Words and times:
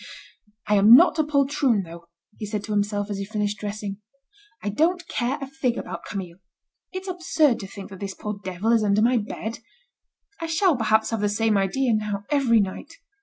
"I 0.65 0.73
am 0.77 0.95
not 0.95 1.19
a 1.19 1.23
poltroon 1.23 1.83
though," 1.83 2.07
he 2.39 2.47
said 2.47 2.63
to 2.63 2.71
himself 2.71 3.11
as 3.11 3.19
he 3.19 3.23
finished 3.25 3.59
dressing. 3.59 3.97
"I 4.63 4.69
don't 4.69 5.07
care 5.07 5.37
a 5.39 5.45
fig 5.45 5.77
about 5.77 6.05
Camille. 6.05 6.37
It's 6.91 7.07
absurd 7.07 7.59
to 7.59 7.67
think 7.67 7.91
that 7.91 7.99
this 7.99 8.15
poor 8.15 8.39
devil 8.43 8.71
is 8.71 8.83
under 8.83 9.03
my 9.03 9.17
bed. 9.19 9.59
I 10.39 10.47
shall, 10.47 10.75
perhaps, 10.75 11.11
have 11.11 11.21
the 11.21 11.29
same 11.29 11.55
idea, 11.55 11.93
now, 11.93 12.23
every 12.31 12.59
night. 12.61 12.95